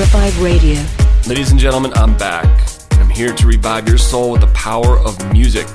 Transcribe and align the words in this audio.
Revive 0.00 0.42
Radio. 0.42 0.82
Ladies 1.28 1.50
and 1.50 1.60
gentlemen, 1.60 1.92
I'm 1.94 2.16
back. 2.16 2.66
I'm 2.92 3.10
here 3.10 3.34
to 3.34 3.46
revive 3.46 3.86
your 3.86 3.98
soul 3.98 4.32
with 4.32 4.40
the 4.40 4.46
power 4.54 4.98
of 4.98 5.30
music. 5.30 5.66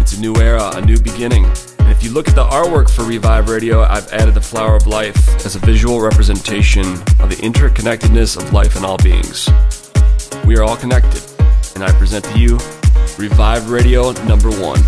It's 0.00 0.14
a 0.16 0.20
new 0.20 0.34
era, 0.36 0.70
a 0.76 0.80
new 0.80 0.98
beginning. 0.98 1.44
And 1.78 1.90
if 1.90 2.02
you 2.02 2.10
look 2.10 2.26
at 2.26 2.34
the 2.34 2.44
artwork 2.44 2.88
for 2.88 3.04
Revive 3.04 3.50
Radio, 3.50 3.82
I've 3.82 4.10
added 4.14 4.32
the 4.32 4.40
flower 4.40 4.76
of 4.76 4.86
life 4.86 5.28
as 5.44 5.56
a 5.56 5.58
visual 5.58 6.00
representation 6.00 6.86
of 7.20 7.28
the 7.28 7.36
interconnectedness 7.42 8.38
of 8.38 8.50
life 8.54 8.76
and 8.76 8.84
all 8.86 8.96
beings. 8.96 9.50
We 10.46 10.56
are 10.56 10.62
all 10.62 10.78
connected, 10.78 11.22
and 11.74 11.84
I 11.84 11.92
present 11.98 12.24
to 12.24 12.38
you 12.38 12.54
Revive 13.18 13.68
Radio 13.68 14.12
number 14.24 14.48
one. 14.48 14.80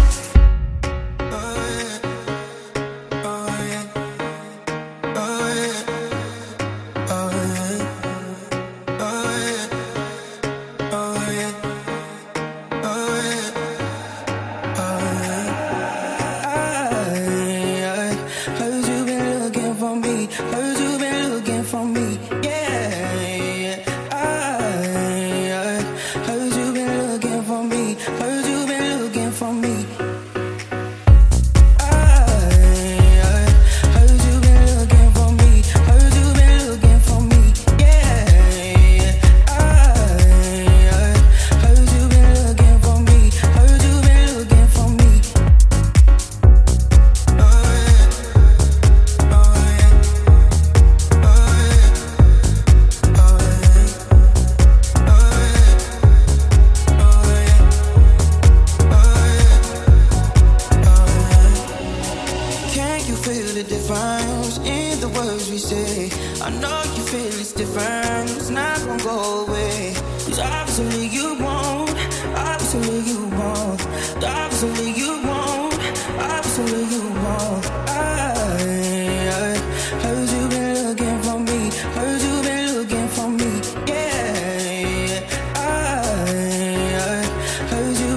And 87.70 87.96
who 87.96 88.11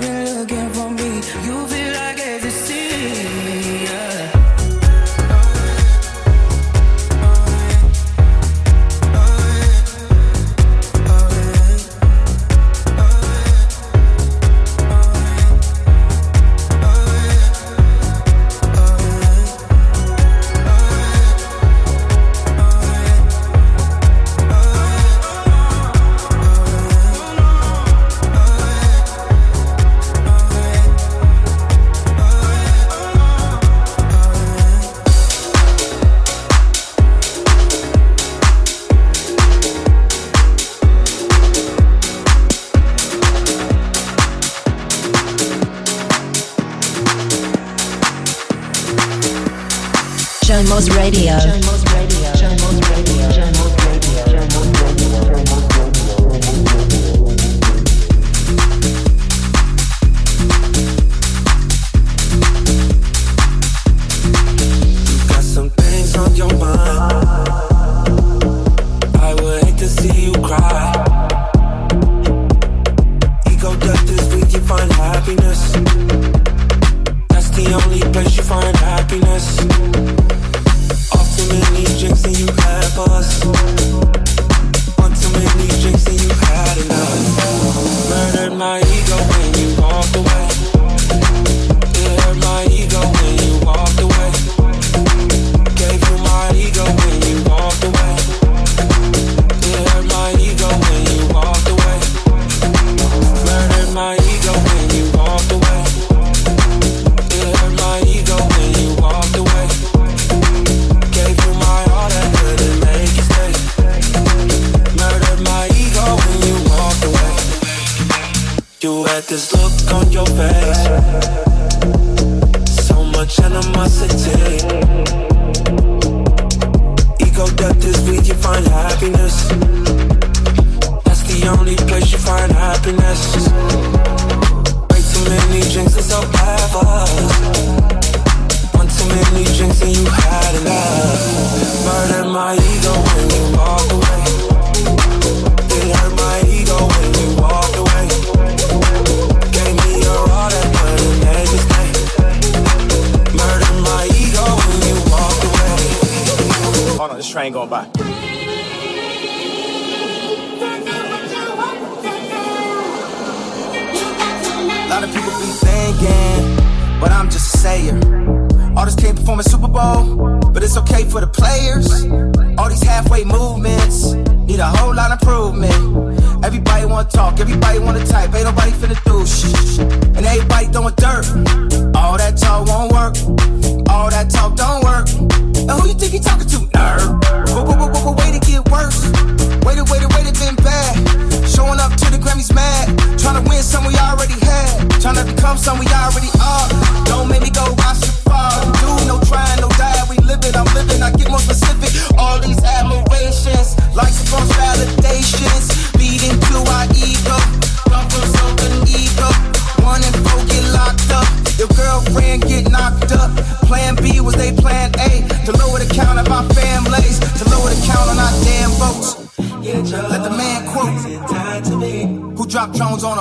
Pop 222.65 222.75
on 223.03 223.17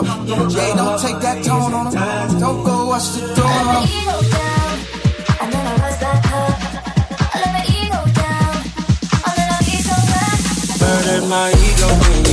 don't 0.74 0.98
take 0.98 1.20
that 1.20 1.44
tone 1.44 1.74
on 1.74 1.92
them. 1.92 2.40
Don't 2.40 2.64
go 2.64 2.86
watch 2.86 3.12
the 3.12 3.34
door 3.34 3.44
on 3.44 3.66
them. 3.66 3.84
And 5.40 5.52
then 5.52 5.66
I. 5.66 6.48
I 7.30 7.38
my 7.52 7.64
ego 7.68 8.00
down. 8.14 8.54
Ego. 9.68 9.96
Murdered 10.80 11.28
my 11.28 11.50
ego. 11.50 12.23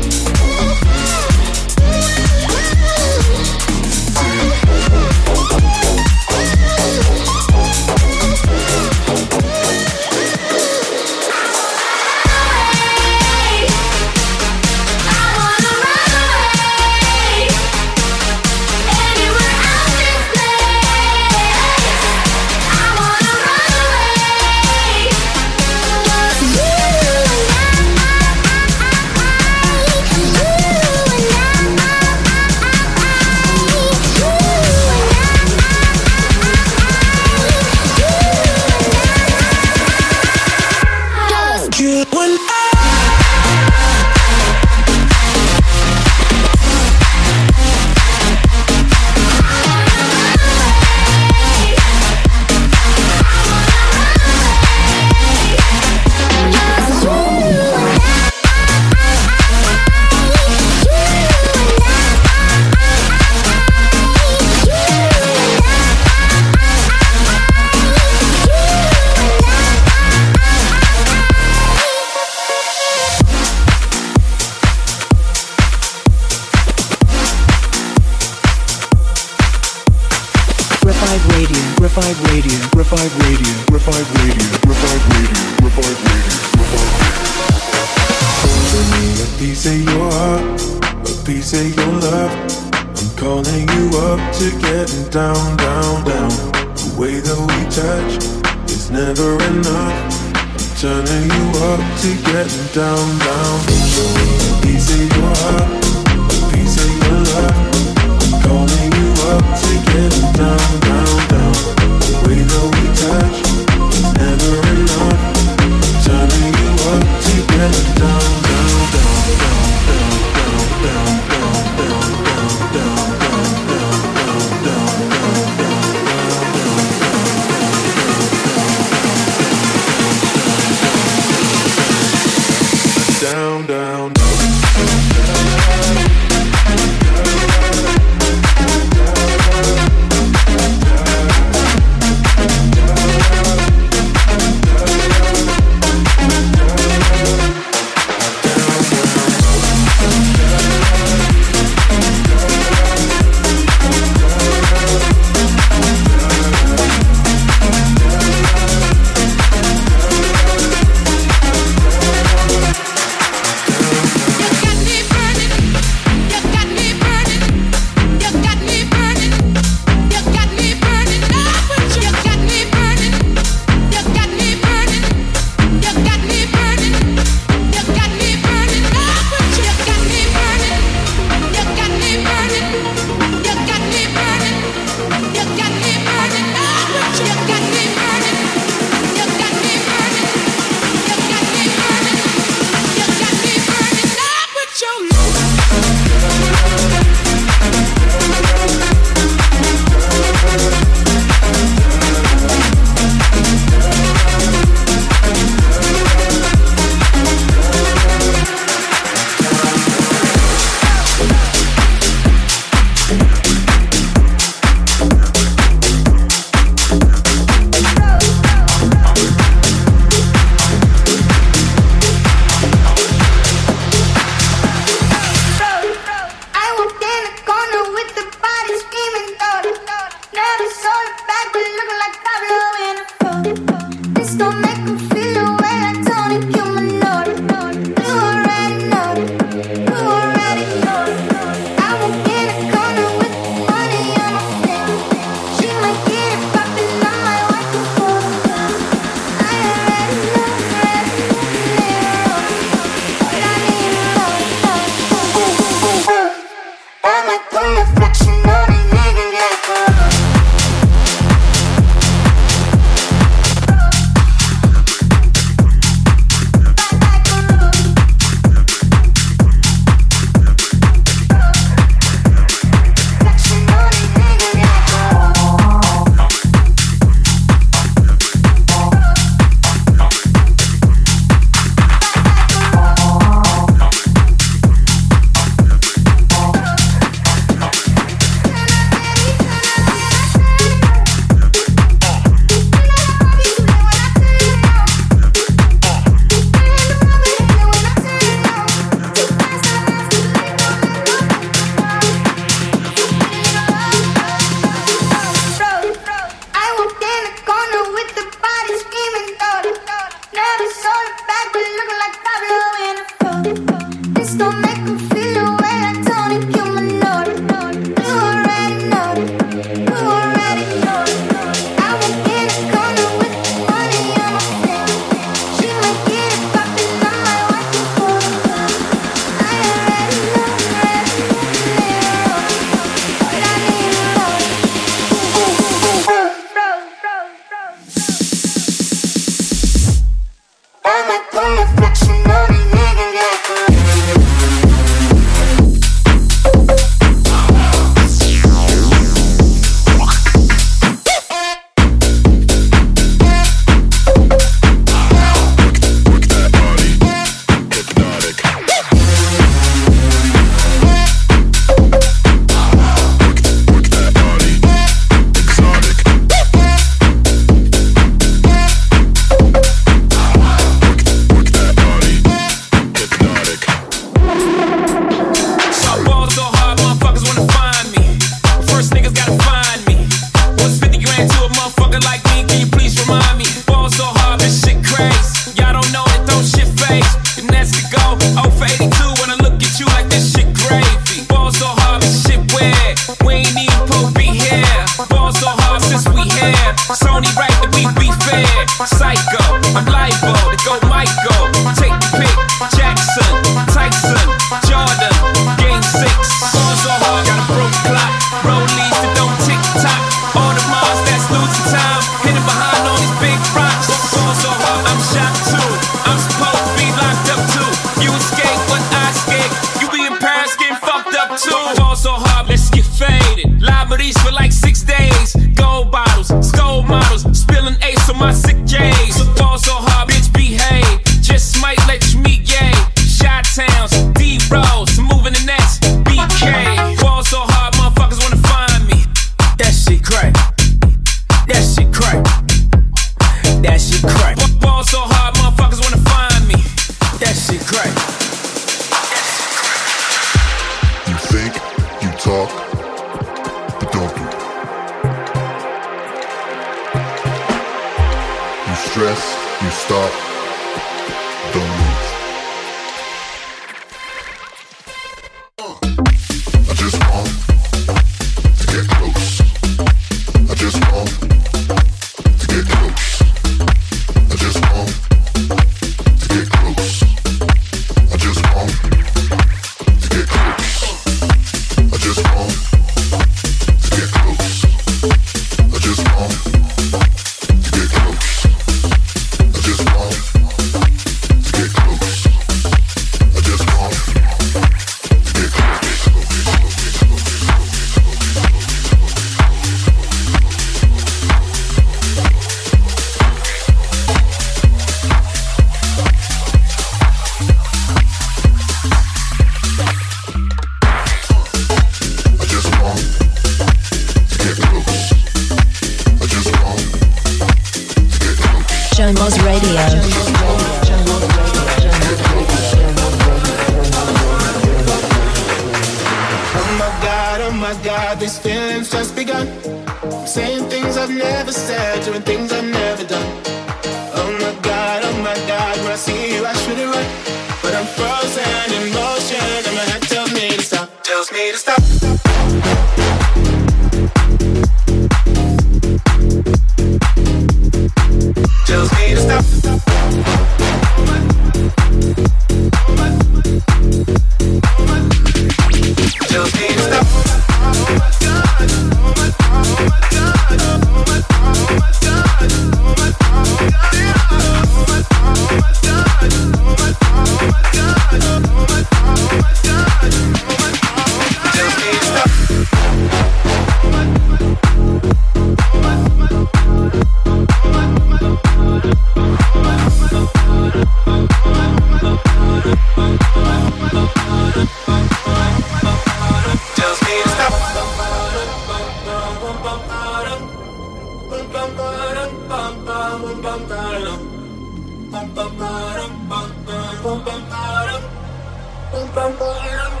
bum 599.15 599.33
bum. 599.39 600.00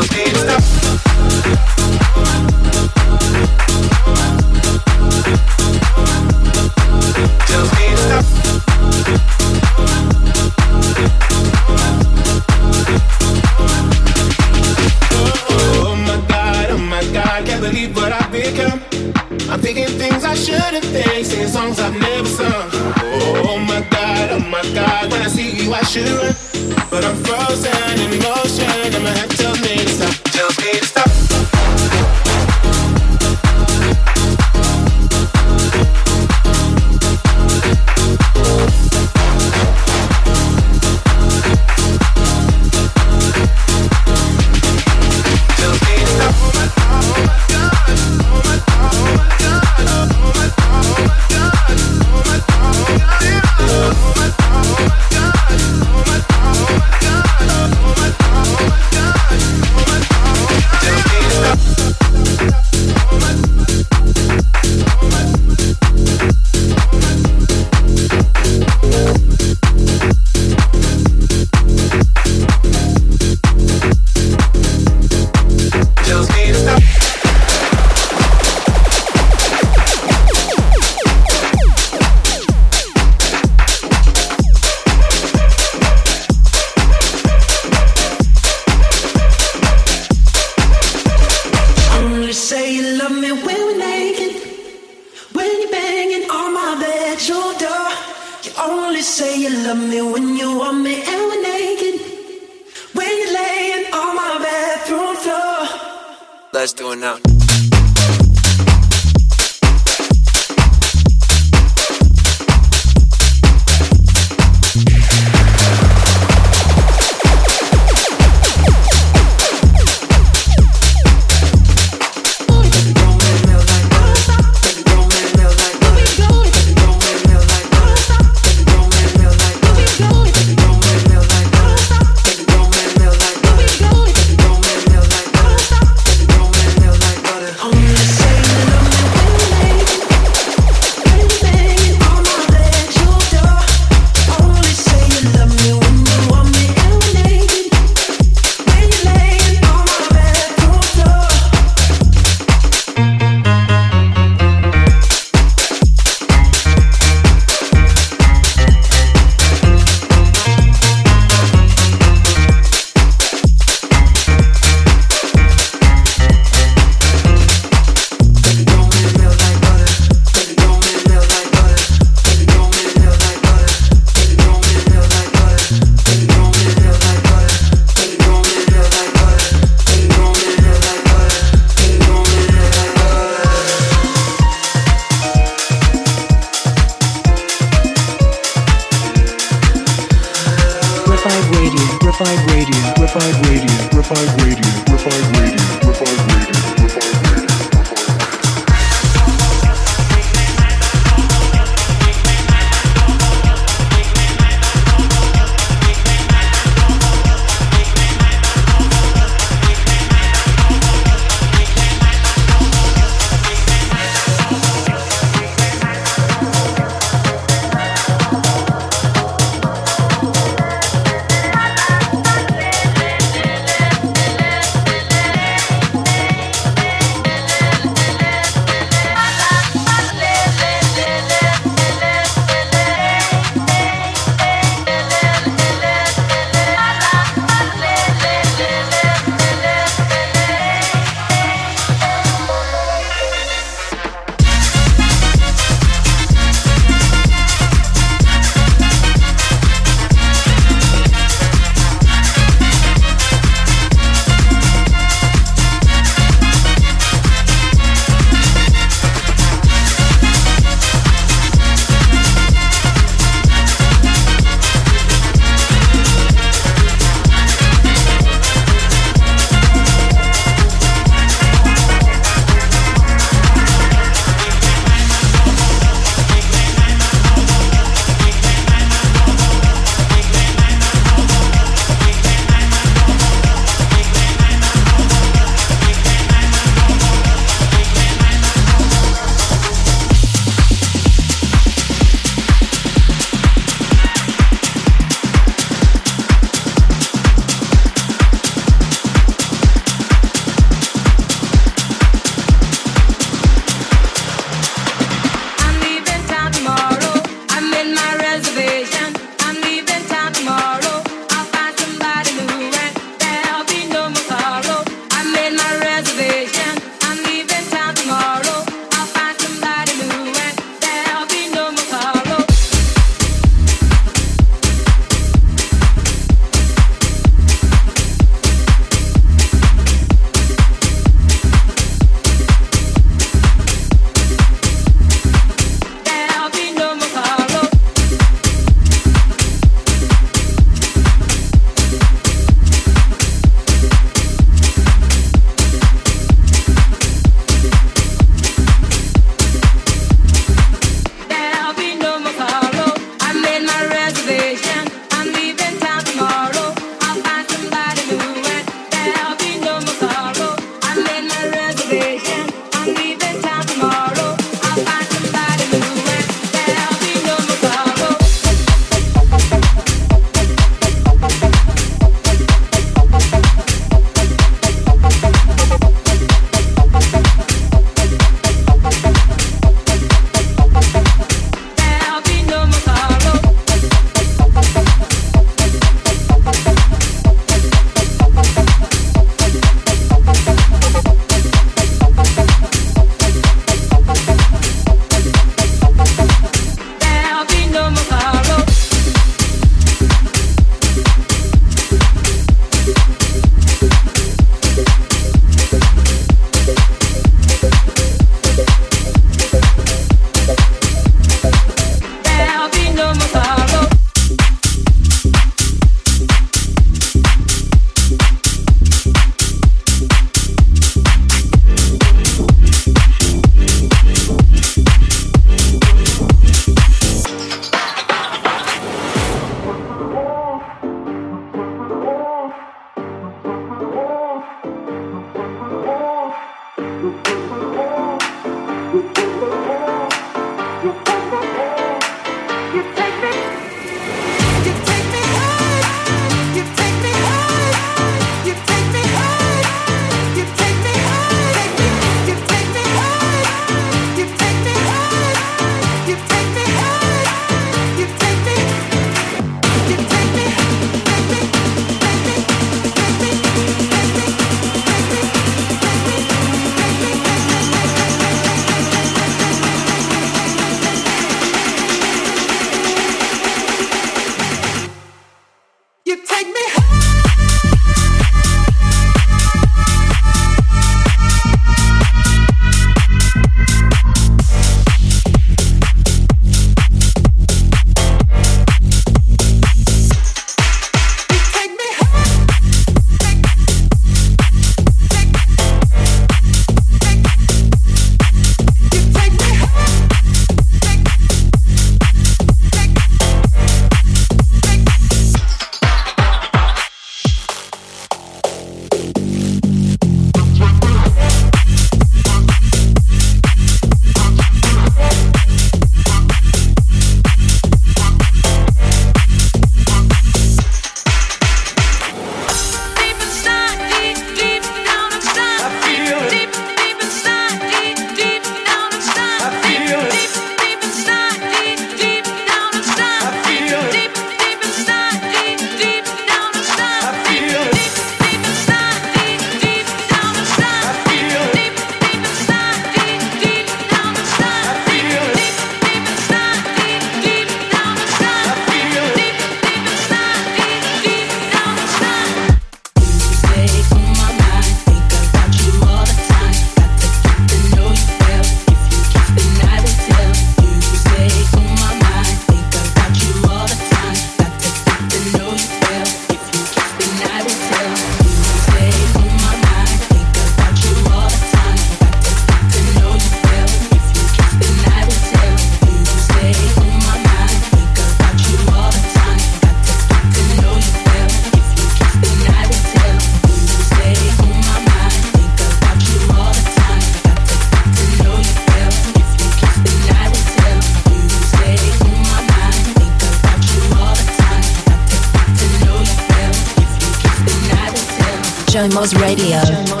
Jomos 598.81 599.13
Radio. 599.13 600.00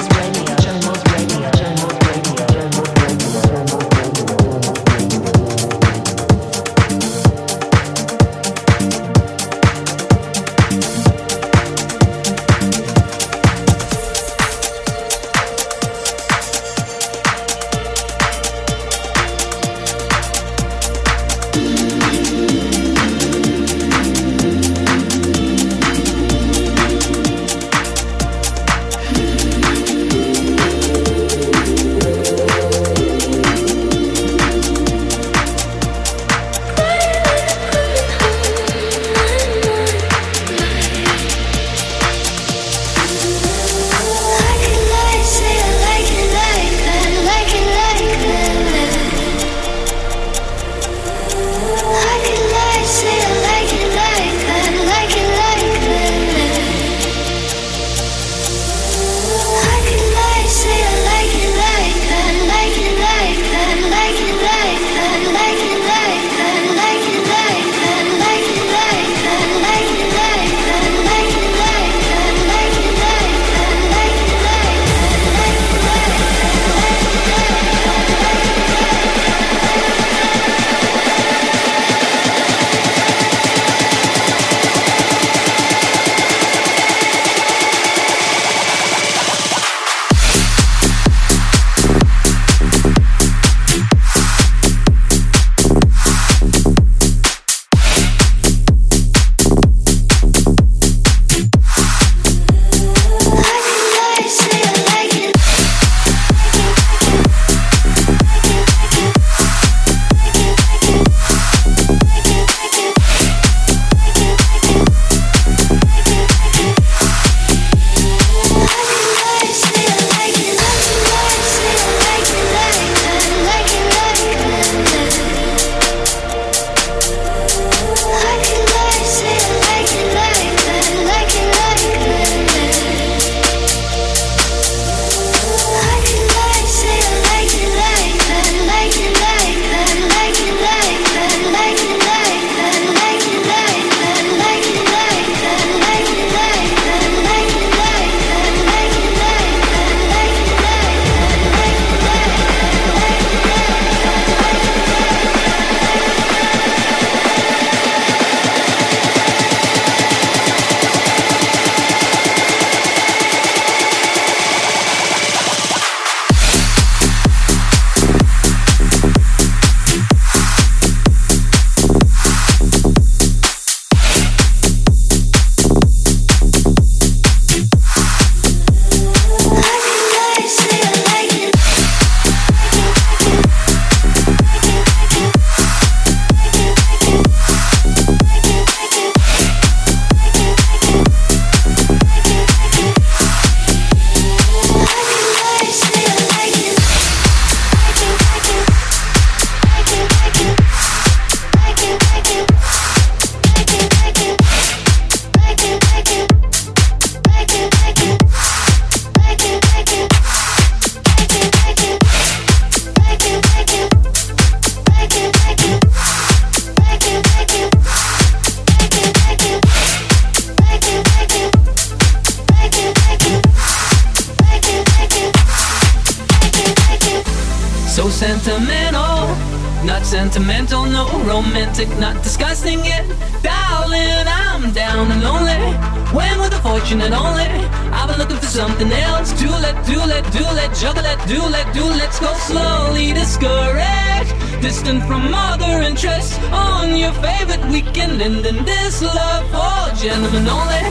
Do 241.27 241.39
let, 241.49 241.73
do 241.73 241.83
let's 241.83 242.19
go 242.19 242.33
slowly 242.33 243.13
discouraged. 243.13 244.33
Distant 244.61 245.03
from 245.03 245.33
other 245.33 245.81
interests 245.81 246.37
on 246.53 246.95
your 246.95 247.13
favorite 247.13 247.65
weekend, 247.71 248.21
and 248.21 248.45
in 248.45 248.63
this 248.63 249.01
love 249.01 249.45
for 249.49 249.95
gentlemen 249.95 250.47
only. 250.47 250.85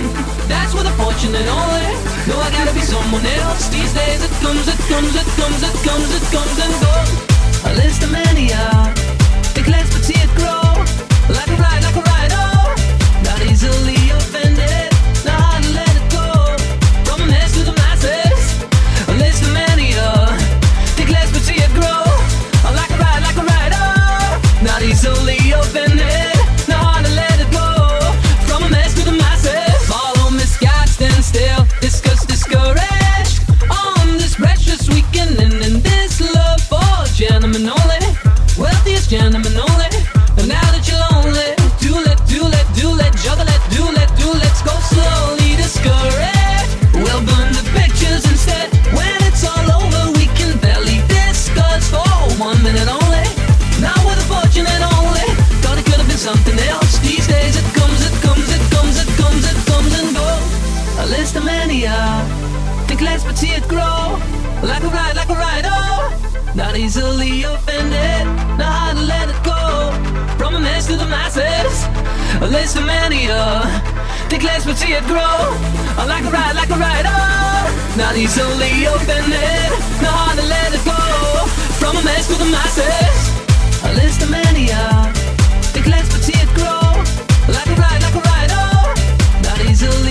That's 0.51 0.75
with 0.75 0.85
the 0.85 0.95
fortunate 0.99 1.47
only. 1.47 1.89
No, 2.27 2.35
I 2.39 2.51
gotta 2.51 2.75
be 2.75 2.83
someone 2.83 3.25
else. 3.25 3.69
These 3.69 3.95
days 3.95 4.21
it 4.25 4.35
comes, 4.43 4.67
it 4.67 4.81
comes, 4.91 5.15
it 5.15 5.29
comes, 5.39 5.63
it 5.63 5.77
comes, 5.87 6.09
it 6.19 6.27
comes 6.35 6.57
and 6.65 6.75
goes. 6.83 7.11
A 7.65 7.73
list 7.75 8.03
of 8.03 8.11
mania. 8.11 8.93
Think 9.55 9.69
let's 9.69 9.91
but 9.95 10.03
see 10.03 10.19
it 10.19 10.31
grow. 10.35 10.67
Like 11.31 11.49
a 11.49 11.57
ride, 11.63 11.83
like 11.85 11.95
a 11.95 12.03
ride, 12.03 12.10
like 64.63 64.83
a 64.83 64.89
ride, 64.89 65.17
like 65.17 65.29
a 65.29 65.35
ride, 65.35 65.65
oh. 65.67 66.53
Not 66.55 66.77
easily 66.77 67.43
offended, 67.45 68.27
not 68.59 68.73
hard 68.73 68.97
to 68.97 69.03
let 69.03 69.29
it 69.29 69.41
go. 69.45 69.61
From 70.37 70.55
a 70.57 70.61
mess 70.61 70.87
to 70.89 70.97
the 70.97 71.07
masses, 71.07 71.87
a 72.43 72.47
list 72.47 72.77
of 72.77 72.85
mania. 72.85 73.63
Declares 74.29 74.65
but 74.65 74.77
see 74.77 74.93
it 74.93 75.05
grow. 75.05 75.39
I 75.99 76.05
like 76.07 76.25
a 76.25 76.31
ride, 76.31 76.57
like 76.57 76.71
a 76.71 76.79
ride, 76.79 77.07
oh. 77.07 77.97
Not 77.97 78.17
easily 78.17 78.85
offended, 78.85 79.71
not 80.03 80.15
hard 80.15 80.39
to 80.39 80.47
let 80.47 80.75
it 80.75 80.85
go. 80.85 81.01
From 81.81 81.97
a 81.97 82.03
mess 82.03 82.27
to 82.29 82.35
the 82.35 82.51
masses, 82.51 83.17
a 83.85 83.93
list 83.95 84.23
of 84.23 84.31
mania. 84.31 85.13
Declares 85.73 86.09
but 86.13 86.23
see 86.23 86.37
it 86.37 86.51
grow. 86.55 86.83
Like 87.49 87.67
a 87.67 87.77
ride, 87.81 88.03
like 88.03 88.17
a 88.17 88.23
ride, 88.29 88.53
oh. 88.53 88.95
Not 89.43 89.61
easily. 89.71 90.10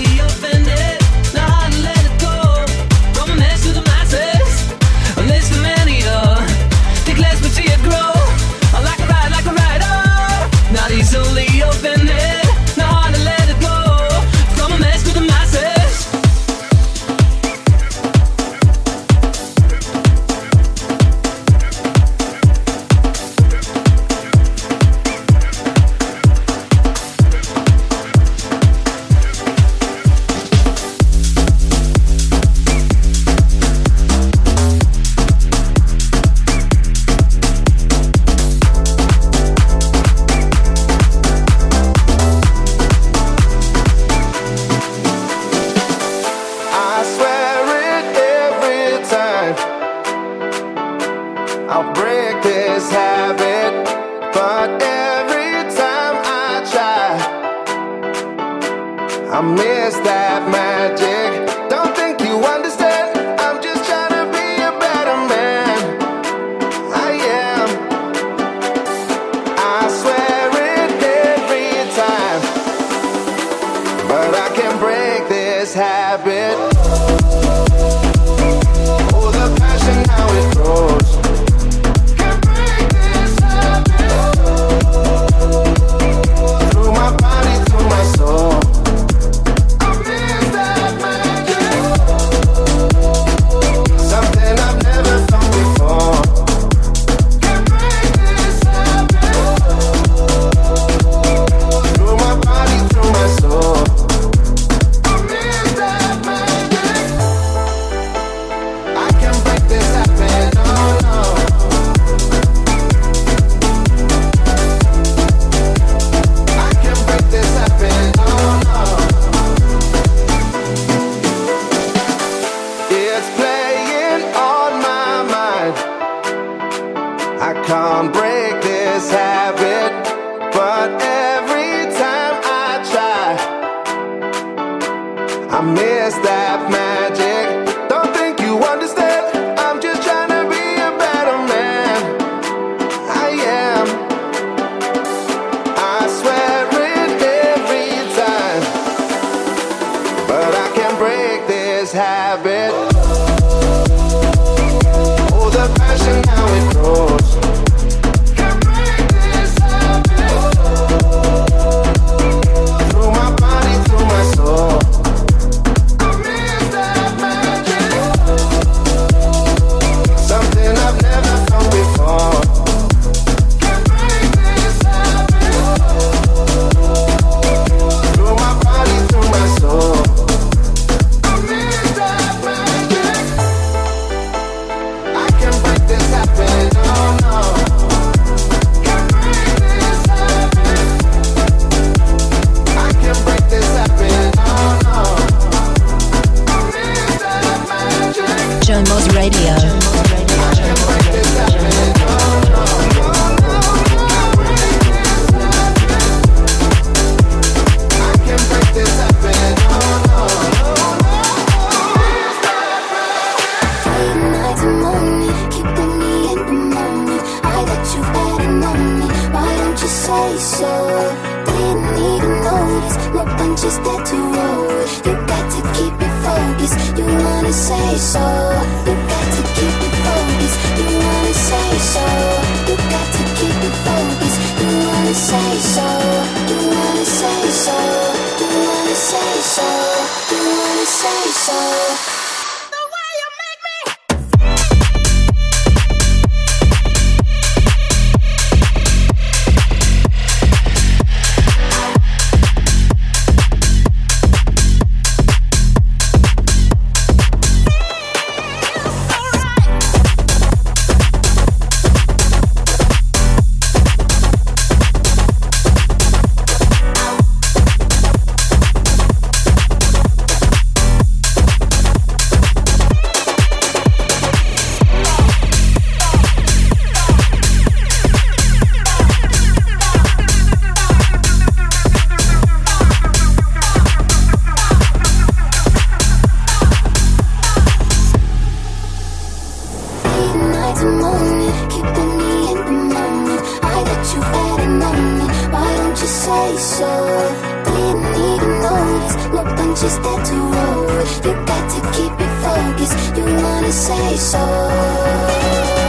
You 301.24 301.32
gotta 301.44 301.80
keep 301.92 302.12
it 302.18 302.32
focused. 302.42 303.16
You 303.16 303.24
wanna 303.24 303.72
say 303.72 304.16
so. 304.16 305.79